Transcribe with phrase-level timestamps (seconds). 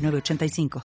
[0.00, 0.82] 985.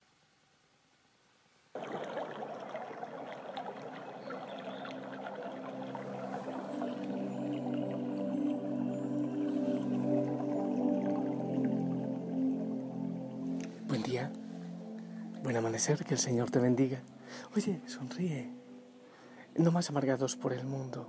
[13.87, 14.31] Buen día,
[15.41, 16.99] buen amanecer, que el Señor te bendiga.
[17.55, 18.51] Oye, sonríe,
[19.55, 21.07] no más amargados por el mundo.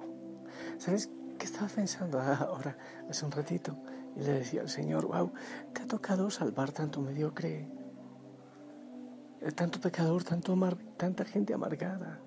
[0.79, 2.79] ¿Sabes qué estaba pensando ahora,
[3.11, 3.77] hace un ratito?
[4.15, 5.33] Y le decía al Señor, wow,
[5.73, 7.69] te ha tocado salvar tanto mediocre
[9.55, 10.57] tanto pecador, tanto
[10.97, 12.19] tanta gente amargada.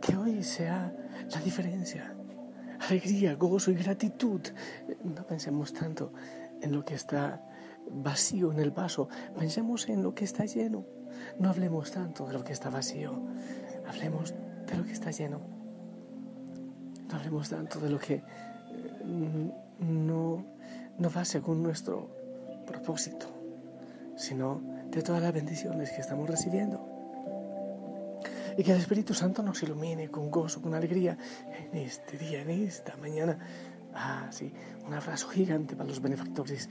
[0.00, 0.92] Que hoy sea
[1.32, 2.14] la diferencia.
[2.88, 4.40] Alegría, gozo y gratitud.
[5.04, 6.12] No pensemos tanto
[6.60, 7.42] en lo que está
[7.88, 10.84] vacío en el vaso, pensemos en lo que está lleno.
[11.38, 13.12] No hablemos tanto de lo que está vacío,
[13.86, 14.34] hablemos
[14.66, 15.40] de lo que está lleno.
[17.08, 18.22] No hablemos tanto de lo que eh,
[19.78, 20.44] no,
[20.98, 22.10] no va según nuestro
[22.66, 23.35] propósito
[24.16, 26.84] sino de todas las bendiciones que estamos recibiendo.
[28.56, 31.18] Y que el Espíritu Santo nos ilumine con gozo, con alegría
[31.72, 33.38] en este día, en esta mañana.
[33.94, 34.52] Ah, sí,
[34.86, 36.68] un abrazo gigante para los benefactores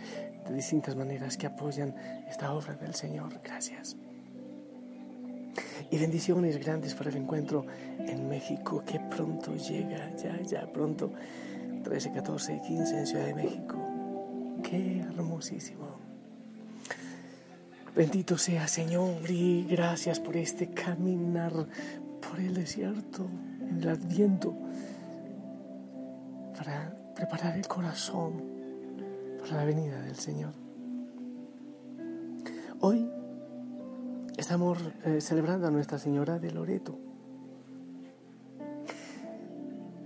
[0.47, 1.95] de distintas maneras que apoyan
[2.27, 3.39] esta obra del Señor.
[3.43, 3.95] Gracias.
[5.91, 7.65] Y bendiciones grandes para el encuentro
[7.99, 11.11] en México que pronto llega, ya, ya, pronto.
[11.83, 13.77] 13, 14 y 15 en Ciudad de México.
[14.63, 16.04] Qué hermosísimo.
[17.95, 21.53] Bendito sea Señor y gracias por este caminar
[22.21, 23.25] por el desierto,
[23.61, 24.53] en el adviento,
[26.57, 28.43] para preparar el corazón
[29.39, 30.51] para la venida del Señor.
[32.81, 33.09] Hoy
[34.35, 36.99] estamos eh, celebrando a Nuestra Señora de Loreto.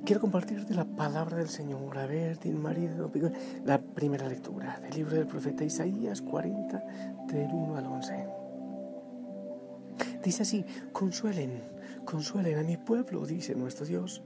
[0.10, 1.96] Quiero compartirte la palabra del Señor.
[1.96, 3.12] A ver, din marido,
[3.64, 6.84] la primera lectura del libro del profeta Isaías 40,
[7.28, 8.28] del 1 al 11.
[10.24, 11.62] Dice así, consuelen,
[12.06, 14.24] consuelen a mi pueblo, dice nuestro Dios.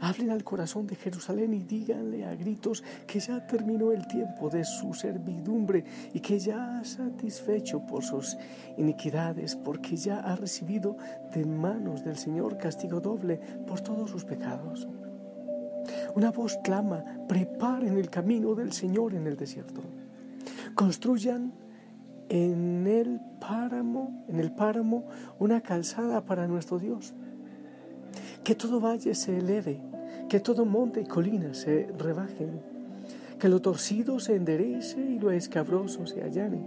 [0.00, 4.64] Hablen al corazón de Jerusalén y díganle a gritos que ya terminó el tiempo de
[4.64, 5.84] su servidumbre
[6.14, 8.38] y que ya ha satisfecho por sus
[8.78, 10.96] iniquidades, porque ya ha recibido
[11.34, 14.88] de manos del Señor castigo doble por todos sus pecados.
[16.18, 19.82] Una voz clama, preparen el camino del Señor en el desierto.
[20.74, 21.52] Construyan
[22.28, 25.04] en el páramo, en el páramo,
[25.38, 27.14] una calzada para nuestro Dios.
[28.42, 29.80] Que todo valle se eleve,
[30.28, 32.62] que todo monte y colina se rebajen,
[33.38, 36.66] que lo torcido se enderece y lo escabroso se allane.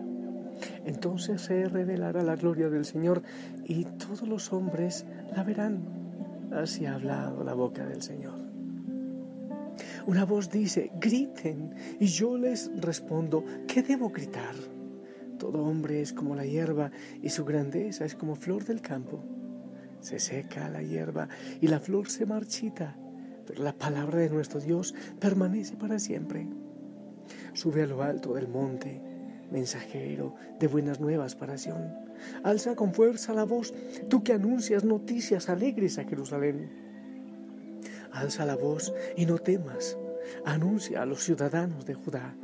[0.86, 3.22] Entonces se revelará la gloria del Señor
[3.66, 5.82] y todos los hombres la verán.
[6.54, 8.51] Así ha hablado la boca del Señor.
[10.08, 14.56] Una voz dice, griten, y yo les respondo, ¿qué debo gritar?
[15.38, 19.24] Todo hombre es como la hierba y su grandeza es como flor del campo.
[20.00, 22.98] Se seca la hierba y la flor se marchita,
[23.46, 26.48] pero la palabra de nuestro Dios permanece para siempre.
[27.54, 29.02] Sube a lo alto del monte,
[29.52, 31.92] mensajero de buenas nuevas para Sion.
[32.44, 33.74] Alza con fuerza la voz,
[34.10, 36.91] tú que anuncias noticias alegres a Jerusalén
[38.12, 39.98] Alza la voz y no temas.
[40.46, 42.36] Anuncia a los ciudadanos de Judá.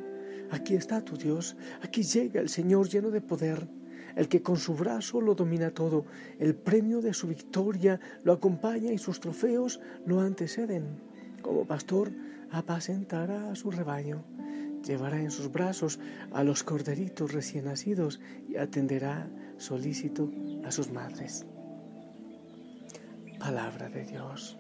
[0.51, 3.67] Aquí está tu Dios, aquí llega el Señor lleno de poder,
[4.15, 6.05] el que con su brazo lo domina todo,
[6.39, 11.01] el premio de su victoria lo acompaña y sus trofeos lo anteceden.
[11.41, 12.11] Como pastor
[12.49, 14.23] apacentará a su rebaño,
[14.85, 15.99] llevará en sus brazos
[16.31, 20.31] a los corderitos recién nacidos y atenderá solícito
[20.63, 21.45] a sus madres.
[23.39, 24.57] Palabra de Dios.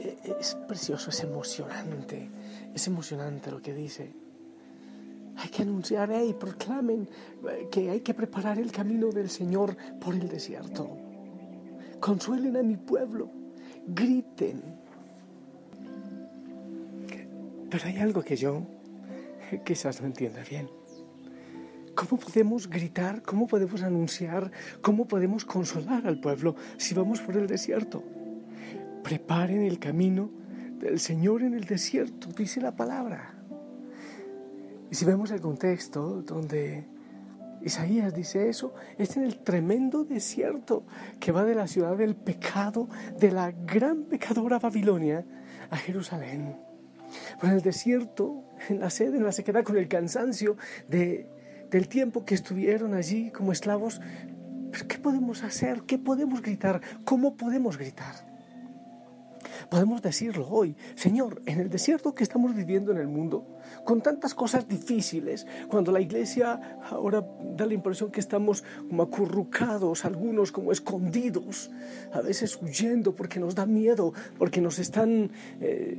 [0.00, 2.28] Es precioso, es emocionante,
[2.74, 4.12] es emocionante lo que dice.
[5.36, 7.08] Hay que anunciar, y proclamen
[7.48, 10.90] eh, que hay que preparar el camino del Señor por el desierto.
[11.98, 13.30] Consuelen a mi pueblo,
[13.86, 14.62] griten.
[17.70, 18.62] Pero hay algo que yo
[19.64, 20.68] quizás no entienda bien.
[21.94, 23.22] ¿Cómo podemos gritar?
[23.22, 24.50] ¿Cómo podemos anunciar?
[24.80, 28.02] ¿Cómo podemos consolar al pueblo si vamos por el desierto?
[29.02, 30.30] Preparen el camino
[30.78, 33.34] del Señor en el desierto, dice la palabra.
[34.90, 36.84] Y si vemos el contexto donde
[37.62, 40.84] Isaías dice eso, es en el tremendo desierto
[41.20, 42.88] que va de la ciudad del pecado,
[43.18, 45.24] de la gran pecadora Babilonia,
[45.70, 46.56] a Jerusalén.
[47.40, 50.56] Por el desierto, en la sed, en la sequedad, con el cansancio
[50.88, 51.28] de,
[51.70, 54.00] del tiempo que estuvieron allí como esclavos,
[54.88, 55.82] ¿qué podemos hacer?
[55.82, 56.80] ¿Qué podemos gritar?
[57.04, 58.29] ¿Cómo podemos gritar?
[59.70, 63.46] Podemos decirlo hoy, Señor, en el desierto que estamos viviendo en el mundo,
[63.84, 67.24] con tantas cosas difíciles, cuando la iglesia ahora
[67.56, 71.70] da la impresión que estamos como acurrucados, algunos como escondidos,
[72.12, 75.30] a veces huyendo porque nos da miedo, porque nos están...
[75.60, 75.98] Eh,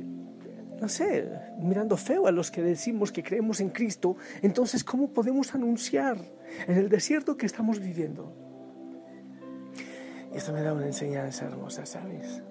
[0.78, 1.30] no sé,
[1.60, 6.18] mirando feo a los que decimos que creemos en Cristo, entonces ¿cómo podemos anunciar
[6.66, 8.34] en el desierto que estamos viviendo?
[10.34, 12.42] Y esto me da una enseñanza hermosa, ¿sabes?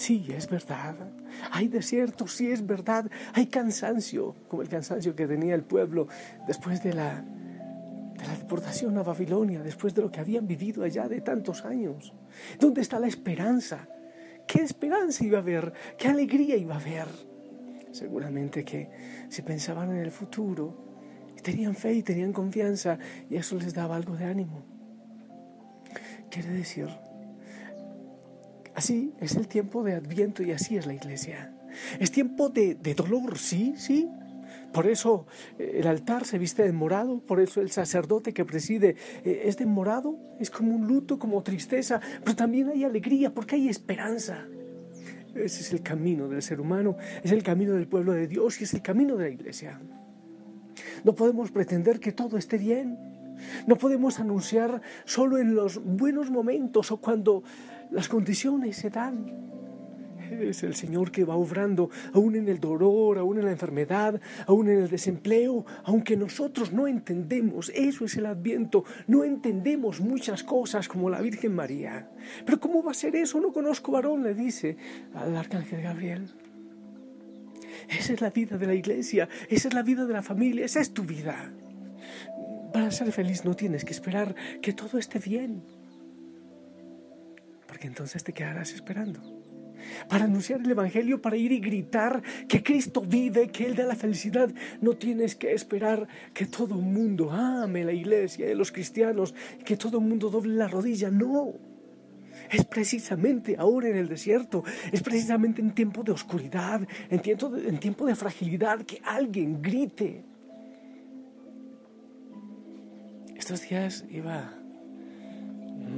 [0.00, 0.96] Sí, es verdad.
[1.50, 3.10] Hay desierto, sí es verdad.
[3.34, 6.08] Hay cansancio, como el cansancio que tenía el pueblo
[6.46, 11.06] después de la, de la deportación a Babilonia, después de lo que habían vivido allá
[11.06, 12.14] de tantos años.
[12.58, 13.88] ¿Dónde está la esperanza?
[14.46, 15.70] ¿Qué esperanza iba a haber?
[15.98, 17.08] ¿Qué alegría iba a haber?
[17.92, 18.88] Seguramente que
[19.28, 20.82] si pensaban en el futuro,
[21.42, 22.98] tenían fe y tenían confianza,
[23.28, 24.64] y eso les daba algo de ánimo.
[26.30, 26.88] Quiere decir
[28.80, 31.52] Así es el tiempo de Adviento y así es la iglesia.
[31.98, 34.08] Es tiempo de, dolor, sí, sí.
[34.72, 35.26] Por eso
[35.58, 39.58] eh, el altar se viste de morado, por eso el sacerdote que preside eh, es
[39.58, 44.46] de morado, es como un luto, como tristeza, pero también hay alegría porque hay esperanza.
[45.34, 48.64] Ese es el camino del ser humano, es el camino del pueblo de Dios y
[48.64, 49.78] es el camino de la iglesia.
[51.04, 52.96] No podemos pretender que todo esté bien.
[53.66, 57.42] No podemos anunciar solo en los buenos momentos o cuando
[57.90, 59.50] las condiciones se dan.
[60.30, 64.68] Es el Señor que va obrando aún en el dolor, aún en la enfermedad, aún
[64.68, 70.86] en el desempleo, aunque nosotros no entendemos, eso es el adviento, no entendemos muchas cosas
[70.86, 72.08] como la Virgen María.
[72.46, 73.40] Pero ¿cómo va a ser eso?
[73.40, 74.76] No conozco varón, le dice
[75.14, 76.30] al arcángel Gabriel.
[77.88, 80.80] Esa es la vida de la iglesia, esa es la vida de la familia, esa
[80.80, 81.52] es tu vida.
[82.72, 85.64] Para ser feliz no tienes que esperar que todo esté bien
[87.86, 89.20] entonces te quedarás esperando.
[90.08, 93.96] Para anunciar el Evangelio, para ir y gritar que Cristo vive, que Él da la
[93.96, 94.50] felicidad,
[94.80, 99.34] no tienes que esperar que todo el mundo ame la iglesia los cristianos,
[99.64, 101.54] que todo el mundo doble la rodilla, no.
[102.50, 107.68] Es precisamente ahora en el desierto, es precisamente en tiempo de oscuridad, en tiempo de,
[107.68, 110.24] en tiempo de fragilidad, que alguien grite.
[113.36, 114.59] Estos días iba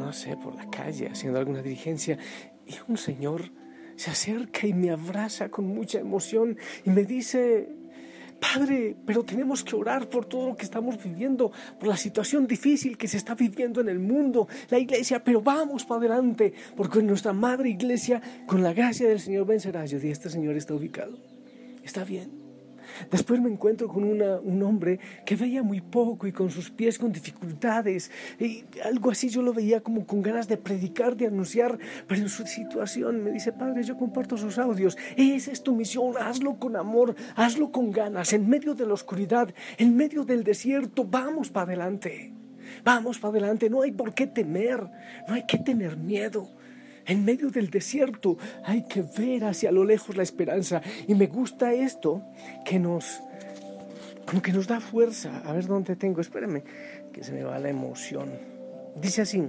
[0.03, 2.19] no sé, por la calle haciendo alguna diligencia
[2.67, 3.51] y un señor
[3.97, 7.69] se acerca y me abraza con mucha emoción y me dice,
[8.41, 12.99] Padre, pero tenemos que orar por todo lo que estamos viviendo, por la situación difícil
[12.99, 17.33] que se está viviendo en el mundo, la iglesia, pero vamos para adelante, porque nuestra
[17.33, 19.85] madre iglesia, con la gracia del Señor, vencerá.
[19.87, 21.17] Yo dije, este Señor está ubicado,
[21.85, 22.42] está bien.
[23.11, 27.12] Después me encuentro con un hombre que veía muy poco y con sus pies con
[27.12, 28.11] dificultades.
[28.38, 32.29] Y algo así yo lo veía como con ganas de predicar, de anunciar, pero en
[32.29, 34.96] su situación me dice, Padre, yo comparto sus audios.
[35.17, 39.52] Esa es tu misión, hazlo con amor, hazlo con ganas, en medio de la oscuridad,
[39.79, 42.32] en medio del desierto, vamos para adelante.
[42.84, 44.81] Vamos para adelante, no hay por qué temer,
[45.29, 46.51] no hay que tener miedo.
[47.06, 50.82] En medio del desierto hay que ver hacia lo lejos la esperanza.
[51.06, 52.23] Y me gusta esto
[52.65, 53.21] que nos,
[54.43, 55.43] que nos da fuerza.
[55.44, 56.63] A ver dónde tengo, espérame,
[57.13, 58.31] que se me va la emoción.
[59.01, 59.43] Dice así,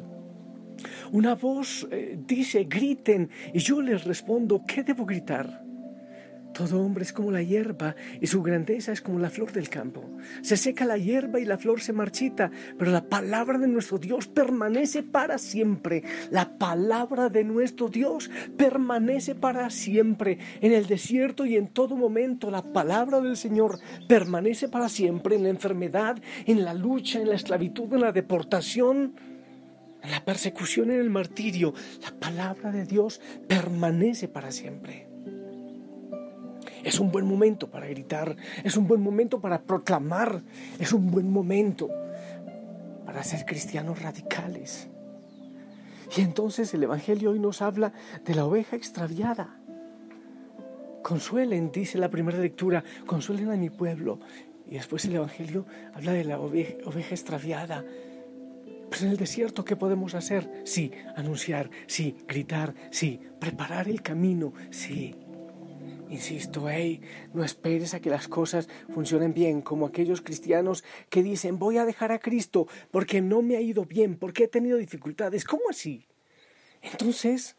[1.11, 5.62] una voz eh, dice, griten, y yo les respondo, ¿qué debo gritar?
[6.53, 10.07] Todo hombre es como la hierba y su grandeza es como la flor del campo.
[10.43, 14.27] Se seca la hierba y la flor se marchita, pero la palabra de nuestro Dios
[14.27, 16.03] permanece para siempre.
[16.29, 20.37] La palabra de nuestro Dios permanece para siempre.
[20.61, 25.35] En el desierto y en todo momento la palabra del Señor permanece para siempre.
[25.35, 29.15] En la enfermedad, en la lucha, en la esclavitud, en la deportación,
[30.03, 31.73] en la persecución, en el martirio.
[32.03, 35.12] La palabra de Dios permanece para siempre.
[36.83, 40.43] Es un buen momento para gritar, es un buen momento para proclamar,
[40.79, 41.89] es un buen momento
[43.05, 44.89] para ser cristianos radicales.
[46.15, 49.57] Y entonces el Evangelio hoy nos habla de la oveja extraviada.
[51.01, 54.19] Consuelen, dice la primera lectura, consuelen a mi pueblo.
[54.67, 56.75] Y después el Evangelio habla de la oveja,
[57.09, 57.83] extraviada.
[58.89, 60.61] Pero en el desierto, ¿qué podemos hacer?
[60.65, 65.15] Sí, anunciar, sí, gritar, sí, preparar el camino, sí.
[66.13, 67.01] Insisto, hey,
[67.33, 71.85] no esperes a que las cosas funcionen bien, como aquellos cristianos que dicen voy a
[71.85, 75.43] dejar a Cristo porque no me ha ido bien, porque he tenido dificultades.
[75.43, 76.05] ¿Cómo así?
[76.83, 77.55] Entonces,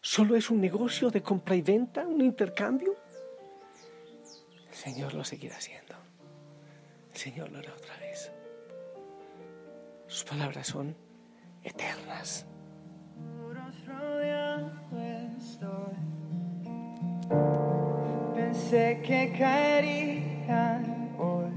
[0.00, 2.96] ¿solo es un negocio de compra y venta, un intercambio?
[4.68, 5.94] El Señor lo seguirá haciendo.
[7.12, 8.32] El Señor lo hará otra vez.
[10.08, 10.96] Sus palabras son
[11.62, 12.44] eternas.
[18.34, 21.52] Pensé que caerían hoy,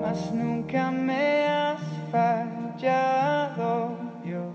[0.00, 4.52] mas nunca me has fallado yo.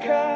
[0.00, 0.29] Noche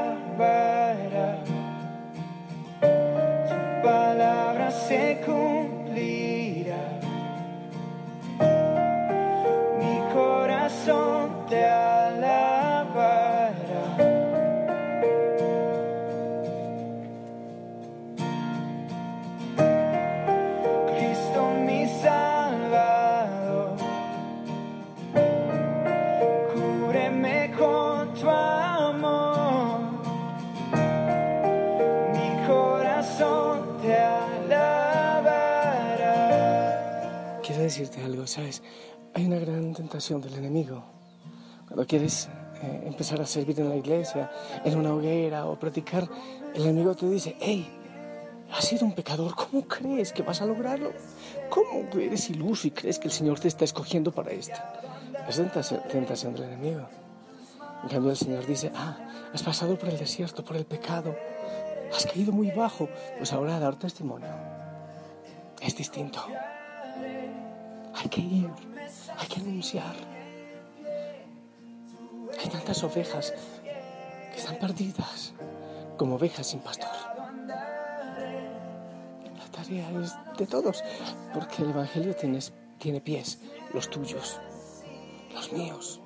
[38.34, 38.62] ¿sabes?
[39.14, 40.82] Hay una gran tentación del enemigo.
[41.68, 42.28] Cuando quieres
[42.62, 44.28] eh, empezar a servir en la iglesia,
[44.64, 46.08] en una hoguera o predicar,
[46.52, 47.70] el enemigo te dice, hey,
[48.52, 50.92] has sido un pecador, ¿cómo crees que vas a lograrlo?
[51.48, 54.58] ¿Cómo eres iluso y crees que el Señor te está escogiendo para esto?
[55.28, 56.88] Es tentación, tentación del enemigo.
[57.84, 58.96] En cambio el Señor dice, ah,
[59.32, 61.14] has pasado por el desierto, por el pecado,
[61.94, 64.34] has caído muy bajo, pues ahora a dar testimonio.
[65.60, 66.26] Es distinto.
[67.96, 68.50] Hay que ir,
[69.16, 69.94] hay que anunciar.
[72.38, 73.32] Hay tantas ovejas
[74.32, 75.32] que están perdidas
[75.96, 76.90] como ovejas sin pastor.
[79.38, 80.82] La tarea es de todos,
[81.32, 82.40] porque el Evangelio tiene,
[82.78, 83.38] tiene pies,
[83.72, 84.40] los tuyos,
[85.32, 86.00] los míos.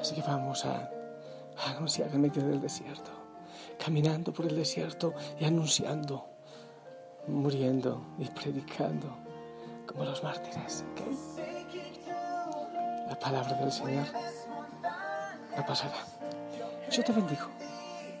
[0.00, 0.90] Así que vamos a,
[1.66, 3.10] anunciar en medio del desierto,
[3.78, 6.26] caminando por el desierto y anunciando,
[7.26, 9.29] muriendo y predicando
[9.90, 10.84] como los mártires.
[10.92, 11.00] ¿ok?
[13.08, 14.06] La palabra del Señor
[15.56, 15.96] no pasará.
[16.90, 17.46] Yo te bendigo.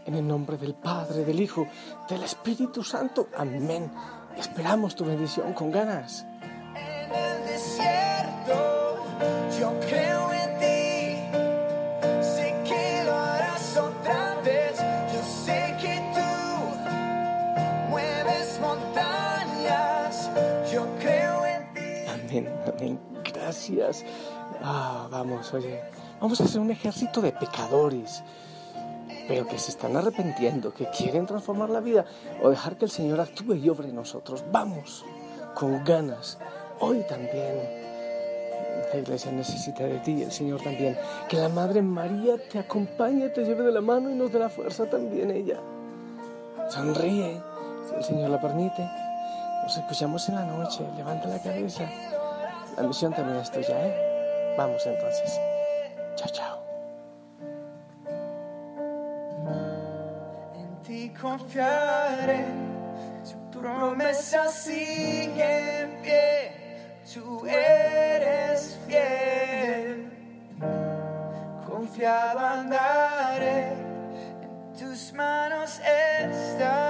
[0.06, 1.68] En el nombre del Padre, del Hijo,
[2.08, 3.28] del Espíritu Santo.
[3.36, 3.92] Amén.
[4.36, 6.26] Esperamos tu bendición con ganas.
[23.60, 24.06] Gracias.
[24.62, 25.82] Ah, vamos, oye,
[26.18, 28.22] vamos a hacer un ejército de pecadores,
[29.28, 32.06] pero que se están arrepintiendo, que quieren transformar la vida
[32.42, 34.44] o dejar que el Señor actúe y obre en nosotros.
[34.50, 35.04] Vamos,
[35.54, 36.38] con ganas.
[36.80, 37.80] Hoy también.
[38.94, 40.96] La iglesia necesita de ti el Señor también.
[41.28, 44.48] Que la Madre María te acompañe, te lleve de la mano y nos dé la
[44.48, 45.58] fuerza también ella.
[46.70, 47.42] Sonríe,
[47.88, 48.88] si el Señor lo permite.
[49.62, 50.82] Nos escuchamos en la noche.
[50.96, 51.86] Levanta la cabeza.
[52.76, 54.54] La misión también es tuya, ¿eh?
[54.56, 55.40] Vamos entonces.
[56.16, 56.58] Chao, chao.
[60.54, 62.44] En ti confiaré,
[63.28, 66.52] tu promesa sigue en pie,
[67.12, 70.10] tú eres fiel.
[71.66, 73.72] Confiado andaré,
[74.42, 76.89] en tus manos estaré,